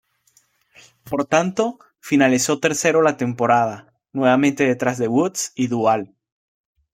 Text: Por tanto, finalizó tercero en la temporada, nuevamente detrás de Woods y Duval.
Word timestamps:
Por 1.03 1.25
tanto, 1.27 1.77
finalizó 1.99 2.59
tercero 2.59 2.97
en 3.01 3.05
la 3.05 3.17
temporada, 3.17 3.93
nuevamente 4.13 4.63
detrás 4.63 4.97
de 4.97 5.07
Woods 5.07 5.51
y 5.53 5.67
Duval. 5.67 6.15